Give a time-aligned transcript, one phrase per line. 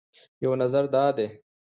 [0.43, 1.27] یو نظر دا دی